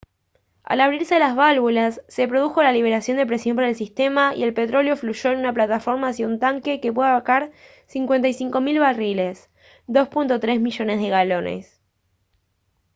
al 0.63 0.81
abrirse 0.81 1.19
las 1.19 1.35
válvulas 1.35 2.01
se 2.07 2.27
produjo 2.27 2.63
la 2.63 2.71
liberación 2.71 3.17
de 3.17 3.27
presión 3.27 3.55
para 3.55 3.69
el 3.69 3.75
sistema 3.75 4.33
y 4.33 4.41
el 4.41 4.51
petróleo 4.51 4.95
fluyó 4.97 5.29
en 5.31 5.37
una 5.37 5.53
plataforma 5.53 6.07
hacia 6.07 6.25
un 6.25 6.39
tanque 6.39 6.79
que 6.79 6.91
puede 6.91 7.09
abarcar 7.11 7.51
55 7.85 8.61
000 8.61 8.79
barriles 8.79 9.51
2.3 9.87 10.59
millones 10.59 10.99
de 11.01 11.09
galones 11.09 11.81